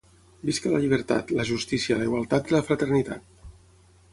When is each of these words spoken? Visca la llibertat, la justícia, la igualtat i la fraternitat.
Visca 0.49 0.69
la 0.75 0.79
llibertat, 0.85 1.33
la 1.41 1.45
justícia, 1.49 1.99
la 2.01 2.07
igualtat 2.09 2.49
i 2.51 2.57
la 2.57 2.63
fraternitat. 2.71 3.49